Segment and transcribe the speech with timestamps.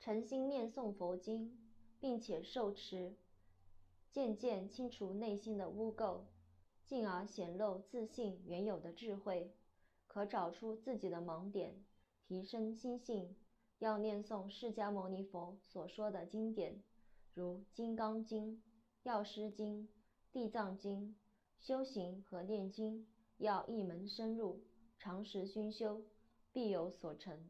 [0.00, 1.58] 诚心念诵佛经，
[1.98, 3.16] 并且受持，
[4.10, 6.20] 渐渐清除内心的污垢，
[6.84, 9.52] 进而显露自信原有的智慧，
[10.06, 11.84] 可找出自己的盲点，
[12.26, 13.34] 提升心性。
[13.80, 16.82] 要念诵释迦牟尼佛所说的经典，
[17.32, 18.52] 如《金刚经》
[19.04, 19.82] 《药师经》
[20.32, 21.14] 《地藏经》，
[21.64, 23.06] 修行和念经
[23.36, 24.64] 要一门深入，
[24.98, 26.02] 长时熏修，
[26.52, 27.48] 必有所成。